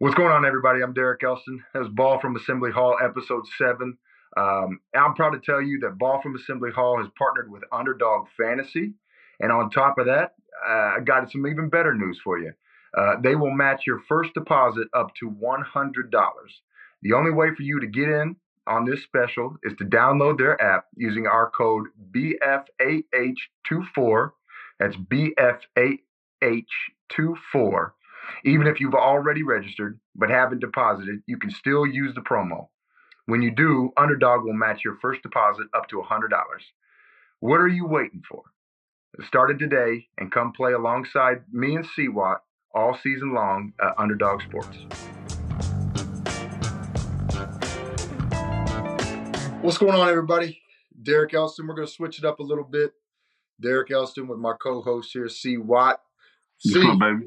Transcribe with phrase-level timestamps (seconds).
[0.00, 0.80] What's going on, everybody?
[0.80, 1.62] I'm Derek Elston.
[1.74, 3.98] That was Ball from Assembly Hall, episode seven.
[4.34, 8.28] Um, I'm proud to tell you that Ball from Assembly Hall has partnered with Underdog
[8.34, 8.94] Fantasy.
[9.40, 10.36] And on top of that,
[10.66, 12.54] uh, I got some even better news for you.
[12.96, 16.10] Uh, they will match your first deposit up to $100.
[17.02, 18.36] The only way for you to get in
[18.66, 24.30] on this special is to download their app using our code BFAH24.
[24.78, 27.90] That's BFAH24
[28.44, 32.68] even if you've already registered but haven't deposited, you can still use the promo.
[33.26, 36.30] When you do, Underdog will match your first deposit up to $100.
[37.40, 38.42] What are you waiting for?
[39.26, 42.38] Start it today and come play alongside me and CWAT
[42.74, 44.78] all season long at Underdog Sports.
[49.62, 50.62] What's going on, everybody?
[51.02, 51.66] Derek Elston.
[51.66, 52.92] We're going to switch it up a little bit.
[53.60, 55.56] Derek Elston with my co-host here, C.
[55.56, 56.00] Watt.
[56.62, 57.24] What's up, baby?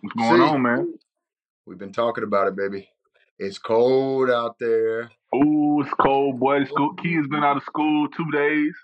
[0.00, 0.42] What's going C.
[0.42, 0.94] on, man?
[1.66, 2.88] We've been talking about it, baby.
[3.38, 5.08] It's cold out there.
[5.32, 6.64] Oh, it's cold, boy.
[6.64, 8.74] School kids been out of school two days.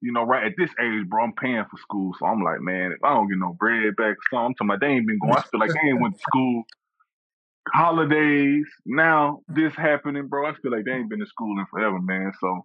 [0.00, 2.92] You know, right at this age, bro, I'm paying for school, so I'm like, man,
[2.92, 5.36] if I don't get no bread back, so I'm talking about they ain't been going.
[5.36, 6.62] I feel like they ain't went to school.
[7.74, 10.46] Holidays now, this happening, bro.
[10.46, 12.32] I feel like they ain't been to school in forever, man.
[12.40, 12.64] So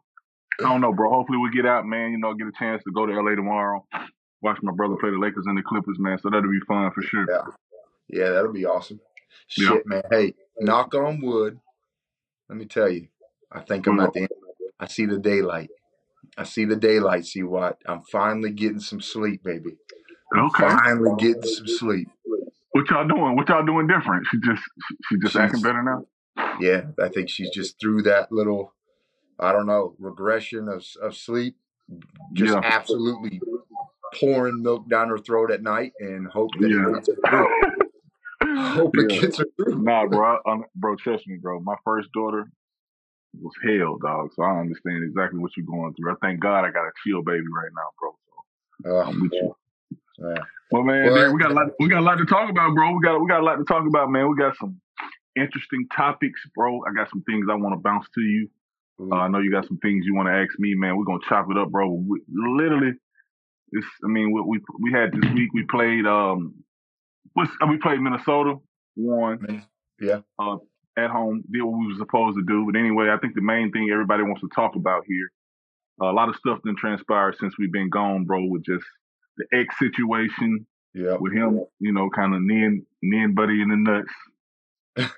[0.62, 1.10] I don't know, bro.
[1.10, 2.12] Hopefully we get out, man.
[2.12, 3.86] You know, get a chance to go to LA tomorrow,
[4.42, 6.18] watch my brother play the Lakers and the Clippers, man.
[6.20, 7.26] So that'll be fun for sure.
[7.30, 7.42] Yeah.
[8.10, 9.00] Yeah, that'll be awesome.
[9.48, 9.78] Shit, Yeah.
[9.86, 10.04] man.
[10.12, 11.60] Hey, knock on wood.
[12.50, 13.08] Let me tell you,
[13.52, 14.30] I think I'm at the end.
[14.80, 15.70] I see the daylight.
[16.38, 17.26] I see the daylight.
[17.26, 17.78] See what?
[17.86, 19.78] I'm finally getting some sleep, baby.
[20.38, 20.68] Okay.
[20.68, 22.10] Finally getting some sleep.
[22.72, 23.36] What y'all doing?
[23.36, 24.26] What y'all doing different?
[24.32, 24.64] She just
[25.10, 26.06] she, just She's- acting better now.
[26.60, 28.74] Yeah, I think she's just through that little,
[29.40, 31.56] I don't know, regression of of sleep.
[32.34, 32.62] Just Yeah.
[32.64, 33.42] absolutely
[34.20, 36.90] pouring milk down her throat at night and hope that Yeah.
[36.90, 37.48] it gets her through.
[38.74, 39.82] Hope it gets her through.
[39.84, 40.36] Nah, bro.
[40.46, 41.60] I, I'm- bro, trust me, bro.
[41.60, 42.46] My first daughter
[43.40, 44.32] was hell, dog.
[44.36, 46.12] So I understand exactly what you're going through.
[46.12, 48.16] I thank God I got a chill baby right now, bro.
[48.84, 49.56] So Uh, I'm with you.
[50.20, 50.44] yeah.
[50.72, 51.68] Well, man, Well, Derek, we got a lot.
[51.80, 52.92] We got a lot to talk about, bro.
[52.94, 54.28] We got we got a lot to talk about, man.
[54.30, 54.80] We got some
[55.36, 56.82] interesting topics, bro.
[56.90, 58.50] I got some things I want to bounce to you.
[59.00, 60.98] Uh, I know you got some things you want to ask me, man.
[60.98, 61.90] We're gonna chop it up, bro.
[61.92, 62.94] We, literally,
[63.72, 63.86] this.
[64.04, 65.50] I mean, we, we we had this week.
[65.54, 66.06] We played.
[66.06, 66.56] Um,
[67.34, 68.56] what's, uh, we played Minnesota.
[68.96, 69.66] Won.
[70.00, 70.20] Yeah.
[70.40, 70.58] Uh,
[70.98, 72.66] at home, did what we were supposed to do.
[72.70, 75.32] But anyway, I think the main thing everybody wants to talk about here.
[76.02, 78.44] a lot of stuff done transpired since we've been gone, bro.
[78.46, 78.84] With just
[79.38, 81.16] the X situation Yeah.
[81.20, 84.14] with him, you know, kind of kneeing, kneeing Buddy in the nuts.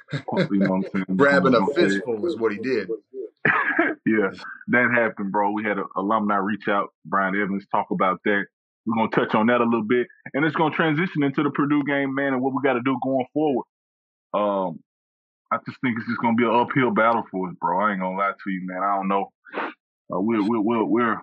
[0.52, 1.18] You know what I'm saying?
[1.18, 1.90] Grabbing a Gonna say it.
[1.90, 2.88] fistful is what he did.
[4.06, 4.32] yeah,
[4.70, 5.52] that happened, bro.
[5.52, 8.46] We had an alumni reach out, Brian Evans, talk about that.
[8.86, 11.84] We're gonna touch on that a little bit, and it's gonna transition into the Purdue
[11.86, 13.66] game, man, and what we got to do going forward.
[14.34, 14.80] Um,
[15.52, 17.80] I just think it's just gonna be an uphill battle for us, bro.
[17.80, 18.84] I ain't gonna lie to you, man.
[18.84, 19.32] I don't know.
[19.56, 21.22] Uh, we're we're we're, we're a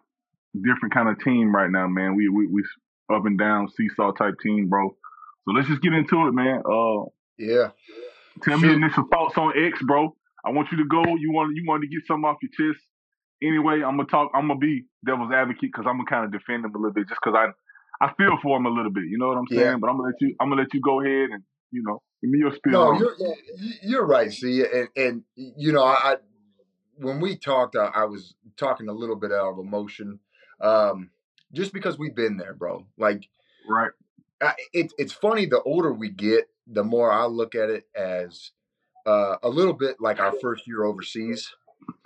[0.55, 2.15] different kind of team right now, man.
[2.15, 2.63] We we we
[3.15, 4.89] up and down seesaw type team, bro.
[5.45, 6.63] So let's just get into it, man.
[6.65, 7.05] Uh,
[7.39, 7.69] Yeah.
[8.43, 10.15] Tell me your initial thoughts on X, bro.
[10.45, 11.03] I want you to go.
[11.05, 12.85] You want you want to get something off your chest.
[13.43, 14.31] Anyway, I'm gonna talk.
[14.35, 17.09] I'm gonna be devil's advocate because I'm gonna kind of defend him a little bit,
[17.09, 19.05] just because I I feel for him a little bit.
[19.09, 19.61] You know what I'm saying?
[19.61, 19.77] Yeah.
[19.81, 20.35] But I'm gonna let you.
[20.41, 22.73] I'm gonna let you go ahead and you know give me your spiel.
[22.73, 24.31] No, you're you- you're right.
[24.33, 26.17] See, and, and you know, I, I
[26.97, 30.21] when we talked, I, I was talking a little bit out of emotion,
[30.61, 31.11] um,
[31.53, 32.87] just because we've been there, bro.
[32.99, 33.27] Like,
[33.69, 33.91] right.
[34.43, 35.47] I, it, it's funny.
[35.47, 38.51] The older we get, the more I look at it as
[39.07, 41.55] uh, a little bit like our first year overseas,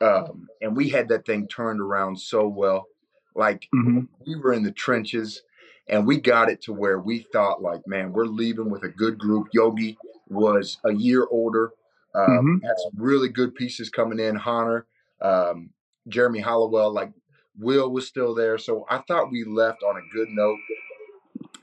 [0.00, 2.87] um, and we had that thing turned around so well.
[3.34, 5.43] Like hmm we were in the trenches
[5.88, 9.19] and we got it to where we thought like man we're leaving with a good
[9.19, 9.49] group.
[9.53, 11.72] Yogi was a year older
[12.15, 14.37] um, had some really good pieces coming in.
[14.37, 14.87] Hanner,
[15.21, 15.71] um,
[16.09, 17.12] jeremy hollowell like
[17.59, 18.59] will was still there.
[18.59, 20.59] So i thought we left on a good note.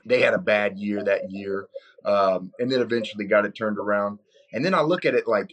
[0.04, 1.68] They had a bad year that year
[2.04, 4.18] um, and then eventually got it turned around
[4.52, 5.50] and then i look at it like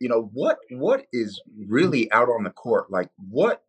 [0.00, 3.62] you know what what is really out on the court like what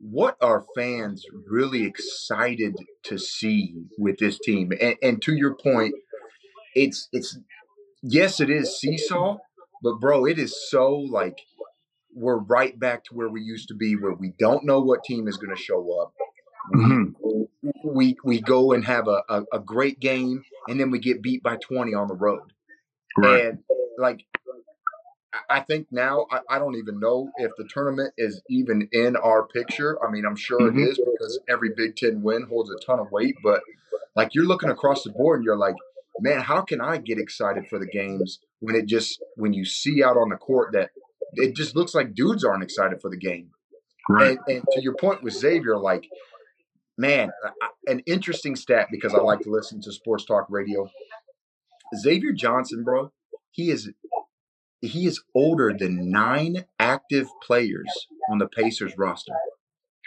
[0.00, 2.74] what are fans really excited
[3.04, 4.72] to see with this team?
[4.80, 5.94] And, and to your point,
[6.74, 7.38] it's it's
[8.02, 9.36] yes, it is seesaw,
[9.82, 11.38] but bro, it is so like
[12.14, 15.28] we're right back to where we used to be, where we don't know what team
[15.28, 16.12] is going to show up.
[16.72, 17.14] We, Mhm.
[17.84, 21.42] we we go and have a, a, a great game, and then we get beat
[21.42, 22.52] by twenty on the road.
[23.22, 23.44] Right.
[23.46, 23.58] And
[23.98, 24.24] like,
[25.48, 29.46] I- think now I, I don't even know if the tournament is even in our
[29.46, 29.96] picture.
[30.04, 30.76] I mean, I'm sure Mhm.
[30.78, 33.36] it is because every Big Ten win holds a ton of weight.
[33.42, 33.60] But
[34.16, 35.76] like, you're looking across the board and you're like,
[36.18, 40.02] man, how can I get excited for the games when it just when you see
[40.02, 40.90] out on the court that
[41.34, 43.50] it just looks like dudes aren't excited for the game.
[44.08, 44.38] Right.
[44.48, 46.08] And, and to your point with Xavier, like,
[46.98, 47.30] man,
[47.86, 50.90] an interesting stat because I like to listen to sports talk radio.
[51.96, 53.12] Xavier Johnson, bro,
[53.50, 53.90] he is
[54.80, 57.88] he is older than nine active players
[58.30, 59.34] on the Pacers roster.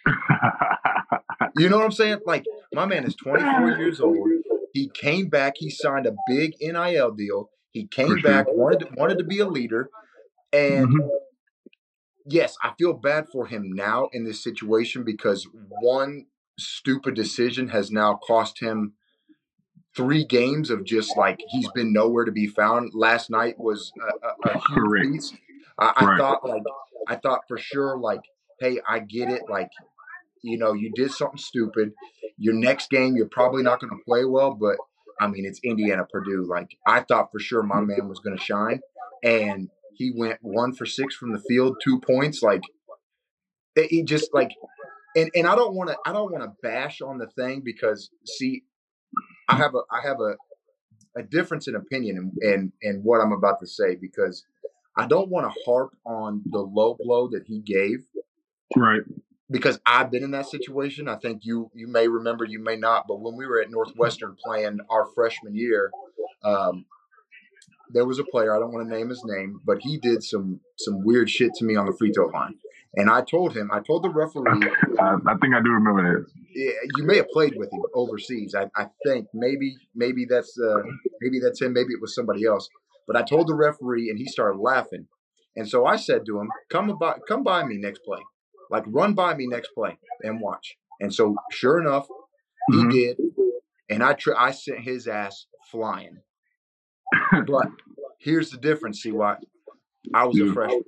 [1.58, 2.20] you know what I'm saying?
[2.26, 4.28] Like, my man is 24 years old.
[4.74, 5.54] He came back.
[5.58, 7.50] He signed a big NIL deal.
[7.72, 9.90] He came back, wanted to, wanted to be a leader,
[10.52, 11.08] and mm-hmm.
[12.26, 15.48] yes, I feel bad for him now in this situation because
[15.82, 16.28] one
[16.60, 18.94] stupid decision has now cost him
[19.96, 22.92] three games of just like he's been nowhere to be found.
[22.94, 25.34] Last night was a, a, a huge piece.
[25.78, 26.64] I, I thought like
[27.08, 28.22] I thought for sure like,
[28.60, 29.44] hey, I get it.
[29.50, 29.70] Like,
[30.42, 31.92] you know, you did something stupid.
[32.38, 34.78] Your next game, you're probably not going to play well, but
[35.20, 36.46] I mean, it's Indiana Purdue.
[36.48, 38.80] Like I thought for sure my man was going to shine,
[39.24, 42.42] and he went one for six from the field, two points.
[42.42, 42.62] Like
[43.76, 44.52] he just like,
[45.16, 48.10] and and I don't want to I don't want to bash on the thing because
[48.26, 48.64] see,
[49.54, 50.36] I have a I have a
[51.16, 54.46] a difference in opinion and and and what I'm about to say because
[54.98, 58.06] I don't want to harp on the low blow that he gave.
[58.76, 59.02] Right
[59.54, 61.08] because I've been in that situation.
[61.08, 64.36] I think you you may remember, you may not, but when we were at Northwestern
[64.44, 65.92] playing our freshman year,
[66.44, 66.86] um,
[67.92, 70.60] there was a player I don't want to name his name, but he did some
[70.78, 72.56] some weird shit to me on the free throw line,
[72.96, 74.68] and I told him, I told the referee.
[75.00, 76.26] I, I think I do remember that.
[76.56, 78.56] You may have played with him overseas.
[78.56, 80.82] I, I think maybe maybe that's uh,
[81.22, 81.74] maybe that's him.
[81.74, 82.70] Maybe it was somebody else.
[83.08, 85.08] But I told the referee, and he started laughing.
[85.56, 88.20] And so I said to him, "Come by, come by me next play."
[88.70, 90.76] Like, run by me next play and watch.
[91.00, 92.08] And so, sure enough,
[92.72, 92.90] he mm-hmm.
[92.90, 93.18] did.
[93.90, 96.18] And I I sent his ass flying.
[97.46, 97.68] but
[98.20, 99.38] here's the difference, see why
[100.14, 100.84] I was a freshman.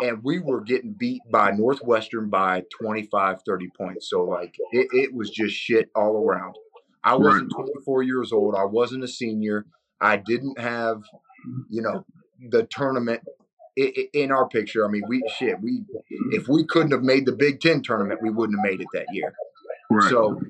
[0.00, 4.10] And we were getting beat by Northwestern by 25, 30 points.
[4.10, 6.56] So, like, it, it was just shit all around.
[7.02, 8.54] I wasn't 24 years old.
[8.54, 9.64] I wasn't a senior.
[10.00, 11.02] I didn't have,
[11.70, 12.04] you know,
[12.50, 13.22] the tournament
[13.76, 15.60] in our picture, I mean, we shit.
[15.60, 15.84] We
[16.30, 19.06] if we couldn't have made the Big Ten tournament, we wouldn't have made it that
[19.12, 19.34] year.
[19.90, 20.10] Right.
[20.10, 20.40] So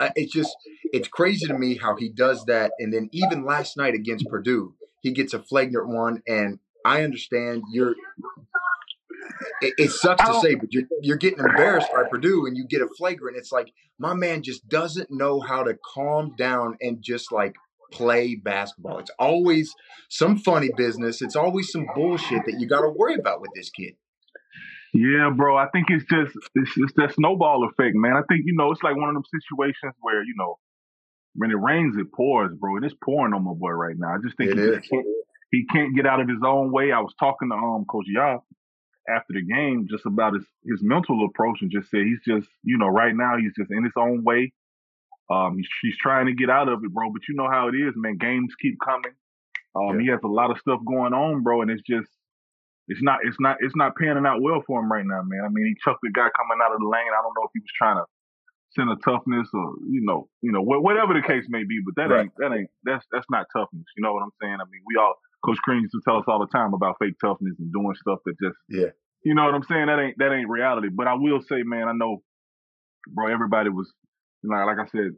[0.00, 0.54] uh, it's just
[0.92, 2.72] it's crazy to me how he does that.
[2.78, 6.22] And then even last night against Purdue, he gets a flagrant one.
[6.26, 7.94] And I understand you're.
[9.60, 10.42] It, it sucks to oh.
[10.42, 13.36] say, but you're you're getting embarrassed by Purdue, and you get a flagrant.
[13.36, 17.54] It's like my man just doesn't know how to calm down and just like
[17.90, 18.98] play basketball.
[18.98, 19.74] It's always
[20.10, 21.22] some funny business.
[21.22, 23.94] It's always some bullshit that you got to worry about with this kid.
[24.92, 25.56] Yeah, bro.
[25.56, 28.12] I think it's just it's just that snowball effect, man.
[28.16, 30.58] I think you know it's like one of them situations where you know
[31.34, 34.14] when it rains, it pours, bro, and it's pouring on my boy right now.
[34.14, 35.06] I just think he, can't,
[35.54, 36.92] he can't get out of his own way.
[36.92, 38.38] I was talking to um Coach Yah
[39.08, 42.78] after the game just about his his mental approach and just said he's just you
[42.78, 44.52] know right now he's just in his own way.
[45.30, 47.10] Um, he's, he's trying to get out of it, bro.
[47.10, 48.18] But you know how it is, man.
[48.18, 49.16] Games keep coming.
[49.74, 50.02] Um, yeah.
[50.02, 52.08] he has a lot of stuff going on, bro, and it's just
[52.88, 55.44] it's not it's not it's not panning out well for him right now, man.
[55.44, 57.12] I mean, he chucked the guy coming out of the lane.
[57.12, 58.04] I don't know if he was trying to
[58.76, 62.12] send a toughness or you know you know whatever the case may be, but that
[62.12, 62.22] right.
[62.22, 63.86] ain't that ain't that's that's not toughness.
[63.96, 64.58] You know what I'm saying?
[64.60, 65.14] I mean, we all
[65.44, 68.20] Coach Crean used to tell us all the time about fake toughness and doing stuff
[68.24, 68.92] that just yeah.
[69.24, 69.86] You know what I'm saying?
[69.86, 70.88] That ain't that ain't reality.
[70.88, 72.22] But I will say, man, I know,
[73.08, 73.32] bro.
[73.32, 73.90] Everybody was
[74.42, 75.16] you know, like I said,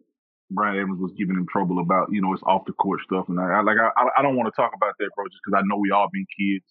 [0.50, 3.40] Brian Evans was giving him trouble about, you know, it's off the court stuff, and
[3.40, 5.66] I, I like I, I don't want to talk about that, bro, just because I
[5.66, 6.64] know we all been kids.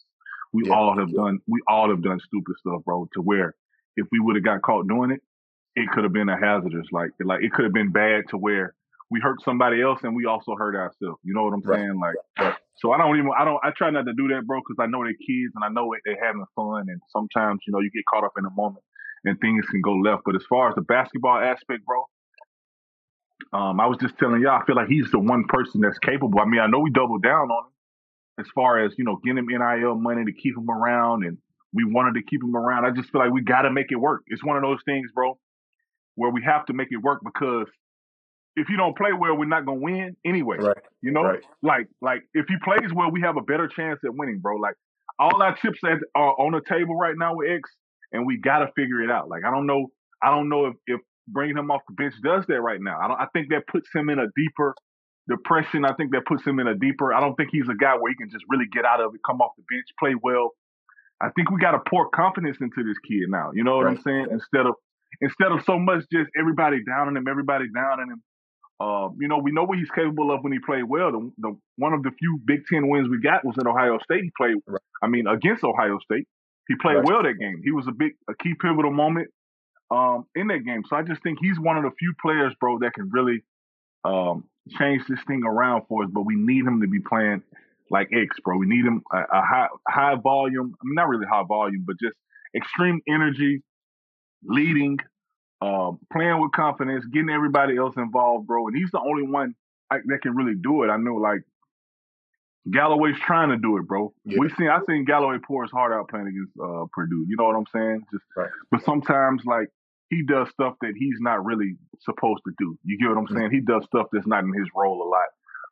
[0.54, 0.74] We yeah.
[0.74, 3.08] all have done we all have done stupid stuff, bro.
[3.14, 3.56] To where
[3.98, 5.22] if we would have got caught doing it,
[5.76, 8.74] it could have been a hazardous, like like it could have been bad to where
[9.10, 11.20] we hurt somebody else and we also hurt ourselves.
[11.24, 11.80] You know what I'm right.
[11.80, 12.00] saying?
[12.00, 12.56] Like, right.
[12.78, 14.88] so I don't even I don't I try not to do that, bro, because I
[14.88, 18.06] know they're kids and I know they're having fun, and sometimes you know you get
[18.12, 18.84] caught up in a moment
[19.26, 20.24] and things can go left.
[20.26, 22.06] But as far as the basketball aspect, bro,
[23.54, 26.40] um, I was just telling y'all, I feel like he's the one person that's capable.
[26.40, 27.72] I mean, I know we doubled down on him
[28.40, 31.38] as far as, you know, getting him NIL money to keep him around and
[31.74, 32.86] we wanted to keep him around.
[32.86, 34.24] I just feel like we got to make it work.
[34.28, 35.38] It's one of those things, bro,
[36.16, 37.68] where we have to make it work because
[38.56, 40.58] if you don't play well, we're not gonna win anyway.
[40.58, 40.78] Right.
[41.02, 41.44] You know, right.
[41.62, 44.58] like like if he plays well, we have a better chance at winning, bro.
[44.58, 44.76] Like
[45.20, 47.70] all our chips are on the table right now with X,
[48.12, 49.30] and we got to figure it out.
[49.30, 49.88] Like I don't know,
[50.24, 52.98] I don't know if if bringing him off the bench does that right now.
[53.00, 53.20] I don't.
[53.20, 54.74] I think that puts him in a deeper
[55.28, 55.86] depression.
[55.86, 57.14] I think that puts him in a deeper.
[57.14, 59.22] I don't think he's a guy where he can just really get out of it,
[59.26, 60.52] come off the bench, play well.
[61.22, 63.52] I think we got to pour confidence into this kid now.
[63.54, 63.98] You know what right.
[63.98, 64.28] I'm saying?
[64.32, 64.76] Instead of
[65.22, 68.24] instead of so much just everybody down on him, everybody down on him.
[68.80, 71.12] Um, you know, we know what he's capable of when he played well.
[71.12, 74.24] The, the, one of the few Big Ten wins we got was at Ohio State.
[74.24, 74.82] He played, right.
[75.02, 76.28] I mean, against Ohio State.
[76.68, 77.06] He played right.
[77.06, 77.62] well that game.
[77.64, 79.30] He was a big, a key pivotal moment
[79.92, 80.84] um, in that game.
[80.90, 83.44] So I just think he's one of the few players, bro, that can really
[84.04, 84.46] um,
[84.78, 86.10] change this thing around for us.
[86.12, 87.44] But we need him to be playing
[87.92, 88.58] like X, bro.
[88.58, 90.76] We need him a, a high, high volume.
[90.82, 92.18] I mean, not really high volume, but just
[92.56, 93.62] extreme energy,
[94.44, 94.98] leading,
[95.62, 98.68] um, playing with confidence, getting everybody else involved, bro.
[98.68, 99.56] And he's the only one
[99.92, 100.90] I, that can really do it.
[100.90, 101.42] I know, like
[102.72, 104.14] Galloway's trying to do it, bro.
[104.26, 104.38] Yeah.
[104.40, 107.26] We seen I seen Galloway pour his heart out playing against uh, Purdue.
[107.28, 108.04] You know what I'm saying?
[108.12, 108.50] Just, right.
[108.72, 109.70] but sometimes like
[110.10, 112.78] he does stuff that he's not really supposed to do.
[112.84, 113.50] You get what I'm saying?
[113.50, 113.56] Mm-hmm.
[113.56, 115.28] He does stuff that's not in his role a lot.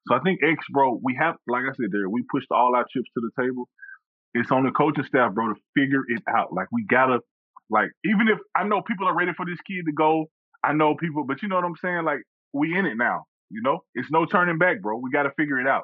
[0.08, 2.84] So I think X, bro, we have, like I said, there, we pushed all our
[2.92, 3.70] chips to the table.
[4.34, 6.52] It's on the coaching staff, bro, to figure it out.
[6.52, 7.20] Like we gotta,
[7.74, 10.30] like even if I know people are ready for this kid to go,
[10.64, 12.06] I know people, but you know what I'm saying?
[12.06, 12.22] Like
[12.54, 13.26] we in it now.
[13.50, 14.98] You know, it's no turning back, bro.
[14.98, 15.84] We got to figure it out.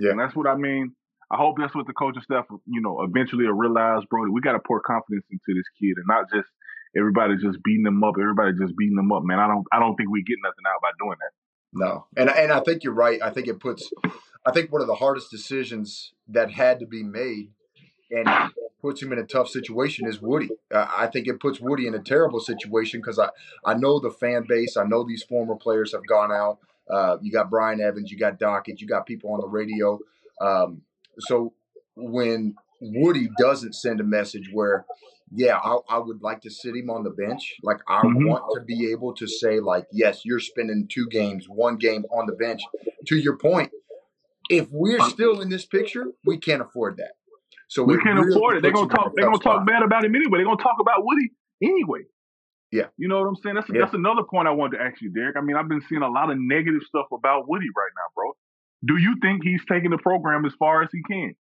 [0.00, 0.10] Yeah.
[0.10, 0.94] And that's what I mean.
[1.30, 4.40] I hope that's what the coaching staff, you know, eventually will realize, bro, that we
[4.40, 6.48] got to pour confidence into this kid and not just
[6.96, 8.14] everybody just beating them up.
[8.20, 9.38] Everybody just beating them up, man.
[9.38, 11.32] I don't, I don't think we get nothing out by doing that.
[11.76, 13.20] No, and and I think you're right.
[13.20, 13.90] I think it puts,
[14.46, 17.50] I think one of the hardest decisions that had to be made,
[18.12, 18.28] and
[18.84, 20.50] puts him in a tough situation is Woody.
[20.70, 23.30] Uh, I think it puts Woody in a terrible situation because I
[23.64, 24.76] I know the fan base.
[24.76, 26.58] I know these former players have gone out.
[26.90, 29.98] Uh, you got Brian Evans, you got Dockett, you got people on the radio.
[30.38, 30.82] Um,
[31.18, 31.54] so
[31.96, 34.84] when Woody doesn't send a message where,
[35.32, 37.54] yeah, I, I, would like to sit him on the bench.
[37.62, 38.28] Like I mm-hmm.
[38.28, 42.26] want to be able to say, like, yes, you're spending two games, one game on
[42.26, 42.60] the bench.
[43.06, 43.70] To your point,
[44.50, 47.12] if we're still in this picture, we can't afford that.
[47.68, 48.62] So we can't really afford it.
[48.62, 49.12] They're gonna talk.
[49.14, 50.38] They're gonna talk bad about him anyway.
[50.38, 51.30] They're gonna talk about Woody
[51.62, 52.00] anyway.
[52.74, 52.90] Yeah.
[52.96, 53.54] You know what I'm saying?
[53.54, 53.82] That's yeah.
[53.82, 55.36] that's another point I wanted to ask you, Derek.
[55.36, 58.32] I mean, I've been seeing a lot of negative stuff about Woody right now, bro.
[58.84, 61.34] Do you think he's taking the program as far as he can?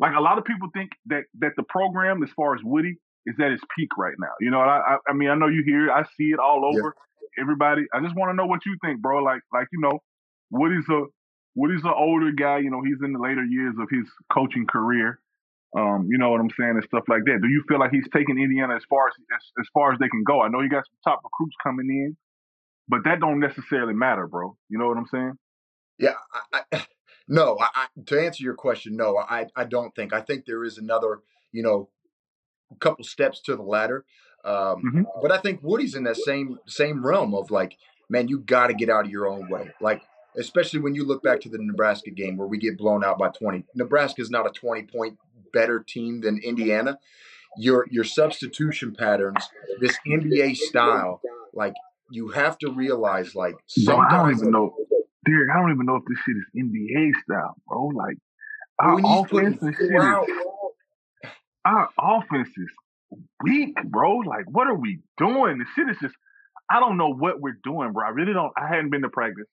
[0.00, 3.36] Like a lot of people think that that the program, as far as Woody, is
[3.40, 4.34] at its peak right now.
[4.40, 6.64] You know, I I, I mean, I know you hear, it, I see it all
[6.64, 6.96] over.
[6.96, 7.42] Yeah.
[7.42, 9.22] Everybody, I just want to know what you think, bro.
[9.22, 10.02] Like like you know,
[10.50, 11.04] Woody's a
[11.54, 12.58] Woody's an older guy.
[12.58, 15.20] You know, he's in the later years of his coaching career.
[15.76, 17.38] Um, you know what I'm saying, and stuff like that.
[17.40, 20.08] Do you feel like he's taking Indiana as far as, as as far as they
[20.08, 20.42] can go?
[20.42, 22.16] I know you got some top recruits coming in,
[22.88, 24.56] but that don't necessarily matter, bro.
[24.68, 25.32] You know what I'm saying?
[25.98, 26.14] Yeah.
[26.52, 26.86] I, I,
[27.28, 27.56] no.
[27.58, 29.16] I, to answer your question, no.
[29.16, 30.12] I I don't think.
[30.12, 31.20] I think there is another,
[31.52, 31.88] you know,
[32.78, 34.04] couple steps to the ladder.
[34.44, 35.02] Um, mm-hmm.
[35.22, 37.78] But I think Woody's in that same same realm of like,
[38.10, 39.70] man, you got to get out of your own way.
[39.80, 40.02] Like
[40.36, 43.28] especially when you look back to the Nebraska game where we get blown out by
[43.28, 43.64] 20.
[43.74, 45.18] Nebraska is not a 20 point
[45.52, 46.98] better team than Indiana.
[47.58, 49.48] Your your substitution patterns,
[49.80, 51.20] this NBA style,
[51.52, 51.74] like
[52.10, 53.54] you have to realize, like
[53.84, 54.74] bro, I don't even know,
[55.26, 55.50] Derek.
[55.50, 57.88] I don't even know if this shit is NBA style, bro.
[57.88, 58.16] Like
[58.80, 60.02] our offense and shit is,
[61.64, 62.70] our offense is
[63.44, 64.18] weak, bro.
[64.18, 65.58] Like what are we doing?
[65.58, 66.14] The shit is just.
[66.70, 68.06] I don't know what we're doing, bro.
[68.06, 68.52] I really don't.
[68.56, 69.44] I hadn't been to practice.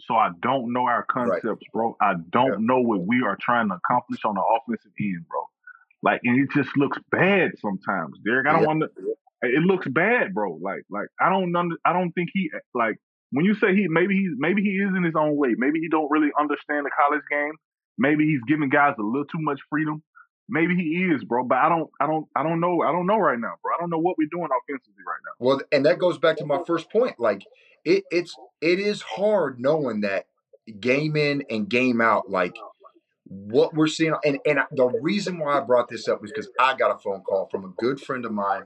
[0.00, 1.72] So I don't know our concepts, right.
[1.72, 1.96] bro.
[2.00, 2.56] I don't yeah.
[2.60, 5.40] know what we are trying to accomplish on the offensive end, bro.
[6.02, 8.46] Like, and it just looks bad sometimes, Derek.
[8.46, 8.66] I don't yeah.
[8.66, 8.90] want to.
[9.42, 10.58] It looks bad, bro.
[10.60, 12.96] Like, like I don't under, I don't think he like
[13.30, 15.54] when you say he maybe he's maybe he is in his own way.
[15.56, 17.52] Maybe he don't really understand the college game.
[17.98, 20.02] Maybe he's giving guys a little too much freedom.
[20.48, 21.44] Maybe he is, bro.
[21.44, 22.82] But I don't, I don't, I don't know.
[22.82, 23.74] I don't know right now, bro.
[23.74, 25.32] I don't know what we're doing offensively right now.
[25.38, 27.18] Well, and that goes back to my first point.
[27.18, 27.44] Like
[27.84, 30.26] it, it's it is hard knowing that
[30.80, 32.56] game in and game out, like
[33.24, 34.14] what we're seeing.
[34.24, 37.20] And and the reason why I brought this up is because I got a phone
[37.20, 38.64] call from a good friend of mine,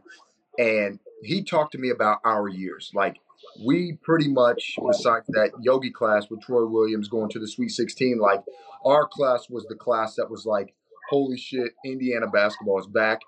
[0.58, 2.92] and he talked to me about our years.
[2.94, 3.18] Like
[3.64, 8.18] we pretty much, besides that Yogi class with Troy Williams going to the Sweet 16,
[8.18, 8.42] like
[8.84, 10.74] our class was the class that was like,
[11.12, 13.20] holy shit, Indiana basketball is back.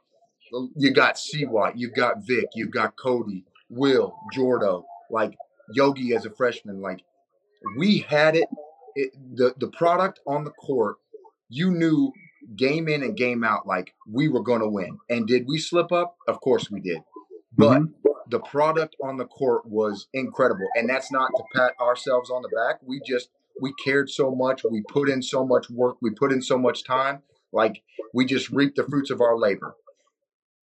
[0.75, 4.85] You got White, you've got Vic, you've got Cody, Will, Jordo.
[5.11, 5.37] Like
[5.73, 7.00] Yogi as a freshman, like
[7.76, 8.49] we had it,
[8.95, 10.97] it the the product on the court,
[11.49, 12.12] you knew
[12.57, 14.99] game in and game out like we were going to win.
[15.11, 16.17] And did we slip up?
[16.26, 17.00] Of course we did.
[17.57, 18.11] But mm-hmm.
[18.31, 20.67] the product on the court was incredible.
[20.75, 22.81] And that's not to pat ourselves on the back.
[22.83, 23.29] We just
[23.61, 26.85] we cared so much, we put in so much work, we put in so much
[26.85, 27.23] time,
[27.55, 27.83] like
[28.13, 29.75] we just reap the fruits of our labor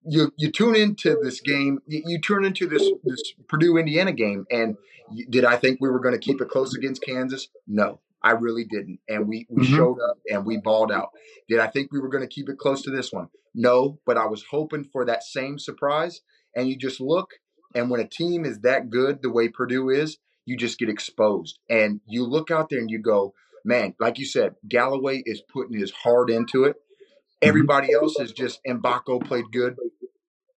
[0.04, 4.46] you you tune into this game, you, you turn into this this Purdue Indiana game,
[4.52, 4.78] and
[5.12, 7.48] you, did I think we were going to keep it close against Kansas?
[7.68, 9.76] No, I really didn't, and we we mm-hmm.
[9.76, 11.10] showed up and we balled out.
[11.48, 13.28] Did I think we were going to keep it close to this one?
[13.54, 16.22] No, but I was hoping for that same surprise.
[16.56, 17.30] And you just look,
[17.76, 21.60] and when a team is that good, the way Purdue is, you just get exposed.
[21.70, 23.34] And you look out there and you go,
[23.66, 26.76] man, like you said, Galloway is putting his heart into it.
[26.76, 27.50] Mm-hmm.
[27.50, 29.76] Everybody else is just Mgbako played good.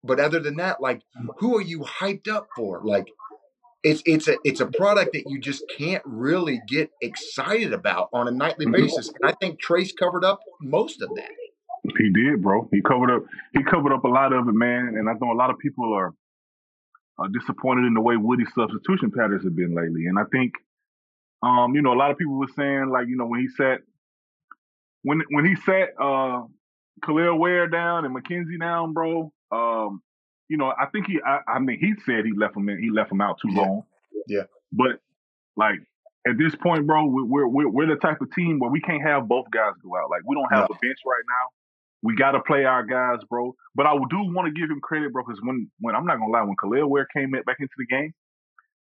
[0.05, 1.03] But other than that, like
[1.39, 2.83] who are you hyped up for?
[2.85, 3.07] Like
[3.85, 8.29] it's it's a it's a product that you just can't really get excited about on
[8.29, 8.83] a nightly mm-hmm.
[8.83, 9.09] basis.
[9.09, 11.31] And I think Trace covered up most of that.
[11.99, 12.69] He did, bro.
[12.73, 13.25] He covered up
[13.57, 14.95] he covered up a lot of it, man.
[14.97, 16.15] And I know a lot of people are,
[17.19, 20.07] are disappointed in the way Woody's substitution patterns have been lately.
[20.07, 20.53] And I think
[21.43, 23.81] um, you know, a lot of people were saying like, you know, when he sat
[25.03, 26.43] when when he sat uh
[27.05, 30.03] Kel'el Ware down and McKenzie down, bro, um,
[30.49, 32.91] you know, I think he, I, I, mean, he said he left him in, he
[32.91, 33.61] left him out too yeah.
[33.61, 33.83] long.
[34.29, 34.43] Yeah.
[34.71, 35.01] But
[35.57, 35.81] like
[36.27, 39.27] at this point, bro, we're, we're we're the type of team where we can't have
[39.27, 40.11] both guys go out.
[40.11, 40.77] Like we don't have no.
[40.77, 41.49] a bench right now.
[42.05, 43.55] We got to play our guys, bro.
[43.75, 46.33] But I do want to give him credit, bro, because when when I'm not gonna
[46.33, 48.13] lie, when Kel'el Ware came back into the game,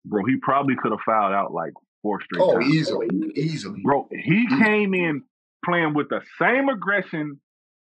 [0.04, 2.42] bro, he probably could have fouled out like four straight.
[2.42, 2.74] Oh, times.
[2.74, 4.08] easily, easily, bro.
[4.10, 4.62] He mm-hmm.
[4.62, 5.22] came in
[5.64, 7.40] playing with the same aggression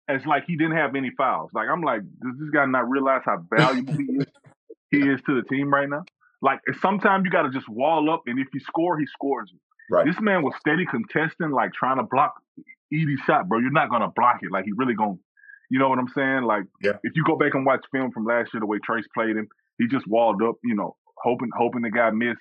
[0.08, 1.52] as like he didn't have any fouls.
[1.54, 4.26] Like I'm like, does this guy not realize how valuable he is?
[4.90, 6.04] He is to the team right now.
[6.42, 9.60] Like sometimes you got to just wall up, and if you score, he scores it.
[9.90, 10.06] Right.
[10.06, 12.34] This man was steady contesting, like trying to block
[12.94, 13.60] Edey's shot, bro.
[13.60, 14.52] You're not gonna block it.
[14.52, 15.16] Like he really gonna,
[15.70, 16.44] you know what I'm saying?
[16.44, 16.94] Like yeah.
[17.04, 19.48] if you go back and watch film from last year, the way Trace played him,
[19.78, 22.40] he just walled up, you know, hoping hoping the guy missed.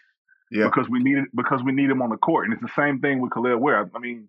[0.50, 0.65] Yeah.
[0.65, 3.21] Because we needed because we need him on the court, and it's the same thing
[3.21, 3.91] with Kel'el Ware.
[3.95, 4.29] I mean,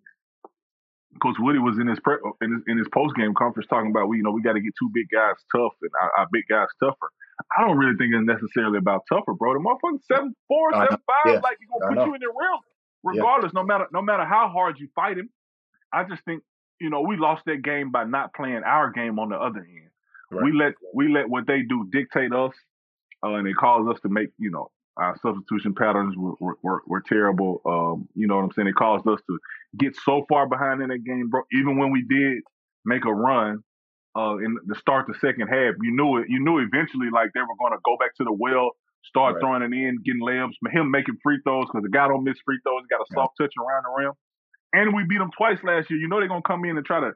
[1.21, 4.07] Coach Woody was in his pre- in his, in his post game conference talking about
[4.07, 6.43] we you know we got to get two big guys tough and our, our, big
[6.49, 7.09] guys tougher.
[7.57, 9.53] I don't really think it's necessarily about tougher, bro.
[9.53, 11.39] The motherfucker seven four, uh, seven five, yeah.
[11.39, 12.59] like he gonna put you in the rim
[13.03, 13.51] regardless.
[13.53, 13.61] Yeah.
[13.61, 15.29] No matter no matter how hard you fight him.
[15.93, 16.43] I just think
[16.79, 19.89] you know we lost that game by not playing our game on the other end.
[20.31, 20.43] Right.
[20.43, 22.53] We let we let what they do dictate us,
[23.23, 27.01] uh, and it caused us to make you know our substitution patterns were, were, were,
[27.01, 27.61] terrible.
[27.65, 28.67] Um, you know what I'm saying?
[28.67, 29.39] It caused us to
[29.77, 31.43] get so far behind in that game, bro.
[31.53, 32.41] Even when we did
[32.85, 33.63] make a run
[34.17, 36.25] uh, in the start the second half, you knew it.
[36.29, 38.71] You knew eventually, like they were going to go back to the well,
[39.03, 39.41] start right.
[39.41, 42.59] throwing it in, getting layups, him making free throws because the guy don't miss free
[42.63, 42.81] throws.
[42.81, 44.13] He got a soft touch around the rim,
[44.73, 45.99] and we beat them twice last year.
[45.99, 47.11] You know they're gonna come in and try to,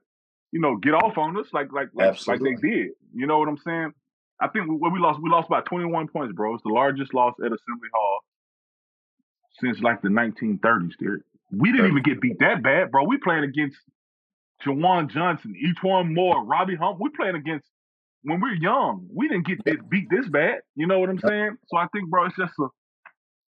[0.51, 2.91] you know, get off on us like like like, like they did.
[3.13, 3.93] You know what I'm saying?
[4.41, 6.55] I think when we lost, we lost by 21 points, bro.
[6.55, 8.19] It's the largest loss at Assembly Hall
[9.59, 11.21] since like the 1930s, dude.
[11.51, 13.03] We didn't even get beat that bad, bro.
[13.03, 13.77] We playing against
[14.65, 16.97] JaJuan Johnson, E'Twaun Moore, Robbie Hummel.
[16.99, 17.67] We playing against
[18.23, 19.07] when we're young.
[19.13, 20.61] We didn't get beat this bad.
[20.75, 21.57] You know what I'm saying?
[21.67, 22.67] So I think, bro, it's just a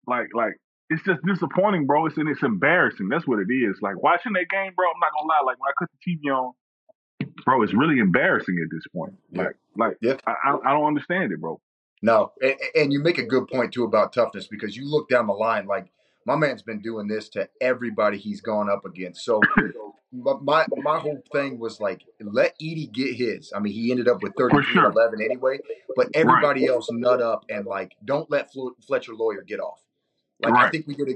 [0.07, 0.53] like like
[0.89, 2.07] it's just disappointing, bro.
[2.07, 3.09] It's and it's embarrassing.
[3.09, 3.77] That's what it is.
[3.81, 4.87] Like watching that game, bro.
[4.87, 5.41] I'm not gonna lie.
[5.45, 6.53] Like when I cut the TV on,
[7.43, 9.13] bro, it's really embarrassing at this point.
[9.31, 9.43] Yeah.
[9.43, 10.17] Like, like, yeah.
[10.25, 11.59] I, I don't understand it, bro.
[12.01, 15.27] No, and, and, you make a good point too about toughness because you look down
[15.27, 15.91] the line, like
[16.25, 19.23] my man's been doing this to everybody he's gone up against.
[19.23, 19.39] So
[20.11, 23.53] my my whole thing was like, let Edey get his.
[23.55, 24.91] I mean, he ended up with 33 sure.
[24.91, 25.59] 11 anyway,
[25.95, 26.73] but everybody right.
[26.73, 28.49] else nut up and like, don't let
[28.87, 29.79] Fletcher Loyer get off.
[30.41, 30.65] Like, right.
[30.65, 31.13] I think we did a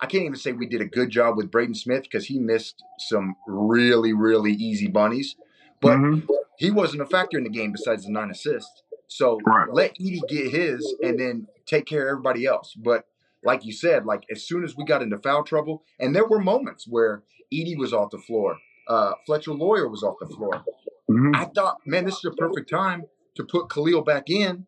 [0.00, 2.82] I can't even say we did a good job with Braden Smith because he missed
[2.98, 5.36] some really, really easy bunnies.
[5.84, 6.26] But mm-hmm.
[6.58, 8.82] he wasn't a factor in the game besides the nine assists.
[9.06, 9.68] So right.
[9.70, 12.74] let Edey get his and then take care of everybody else.
[12.74, 13.04] But
[13.44, 16.40] like you said, like as soon as we got into foul trouble, and there were
[16.40, 18.56] moments where Edey was off the floor,
[18.88, 20.64] uh, Fletcher Loyer was off the floor.
[21.10, 21.36] Mm-hmm.
[21.36, 23.04] I thought, man, this is a perfect time
[23.36, 24.66] to put Kel'el back in,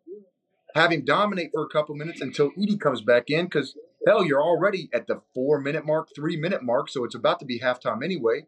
[0.75, 3.75] have him dominate for a couple minutes until Edey comes back in because
[4.07, 7.47] hell, you're already at the four minute mark, three minute mark, so it's about to
[7.47, 8.47] be halftime anyway.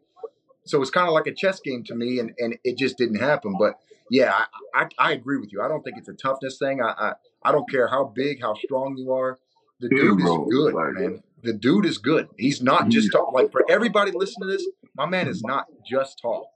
[0.69, 3.19] So it's kind of like a chess game to me, and, and it just didn't
[3.19, 3.55] happen.
[3.57, 3.73] But
[4.11, 4.33] yeah,
[4.75, 5.61] I, I, I agree with you.
[5.61, 6.81] I don't think it's a toughness thing.
[6.81, 9.39] I, I, I don't care how big, how strong you are.
[9.79, 11.23] The dude is good, man.
[11.41, 12.27] The dude is good.
[12.37, 13.31] He's not just tall.
[13.33, 16.51] Like for everybody listening to this, my man is not just tall.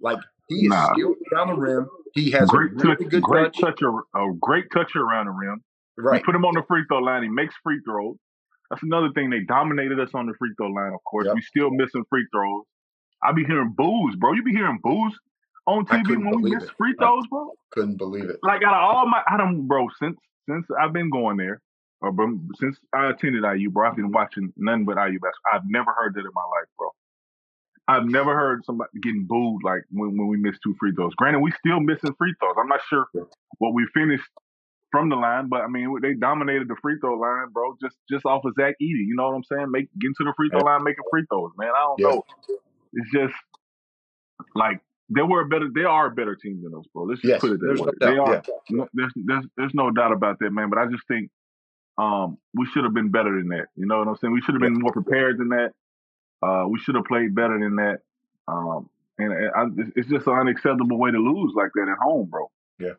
[0.00, 0.18] Like
[0.48, 0.92] he is nah.
[0.92, 1.88] skilled around the rim.
[2.14, 3.80] He has great a really touch, good great touch.
[3.80, 5.62] touch, a great touch around the rim.
[5.98, 6.20] Right.
[6.20, 7.24] You put him on the free throw line.
[7.24, 8.16] He makes free throws.
[8.70, 9.30] That's another thing.
[9.30, 11.26] They dominated us on the free throw line, of course.
[11.26, 11.34] Yep.
[11.34, 12.64] We still missing free throws.
[13.22, 14.32] I be hearing boos, bro.
[14.32, 15.18] You be hearing boos
[15.66, 16.70] on TV when we miss it.
[16.76, 17.52] free throws, bro.
[17.72, 18.38] Couldn't believe it.
[18.42, 19.88] Like out of all my, I don't, bro.
[19.98, 21.60] Since since I've been going there,
[22.00, 22.12] or
[22.58, 25.52] since I attended IU, bro, I've been watching nothing but IU basketball.
[25.52, 26.88] I've never heard that in my life, bro.
[27.88, 31.14] I've never heard somebody getting booed like when, when we miss two free throws.
[31.16, 32.54] Granted, we still missing free throws.
[32.58, 33.06] I'm not sure
[33.58, 34.24] what we finished
[34.90, 37.76] from the line, but I mean they dominated the free throw line, bro.
[37.82, 39.06] Just just off of Zach Edey.
[39.06, 39.70] You know what I'm saying?
[39.70, 41.70] Make getting to the free throw line, making free throws, man.
[41.74, 42.08] I don't yeah.
[42.08, 42.24] know.
[42.92, 43.34] It's just
[44.54, 45.68] like they were a better.
[45.74, 47.04] They are a better team than us, bro.
[47.04, 47.90] Let's just yes, put it that way.
[48.00, 48.34] No they are.
[48.34, 48.40] Yeah.
[48.70, 50.70] No, there's, there's there's no doubt about that, man.
[50.70, 51.30] But I just think,
[51.98, 53.66] um, we should have been better than that.
[53.76, 54.32] You know what I'm saying?
[54.32, 55.72] We should have been more prepared than that.
[56.42, 57.98] Uh, we should have played better than that.
[58.48, 59.64] Um, and I,
[59.96, 62.50] it's just an unacceptable way to lose like that at home, bro.
[62.78, 62.94] Yeah,